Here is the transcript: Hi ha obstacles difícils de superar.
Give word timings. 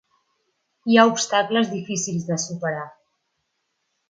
Hi 0.93 0.97
ha 0.97 1.03
obstacles 1.09 1.69
difícils 1.75 2.25
de 2.31 2.39
superar. 2.47 2.89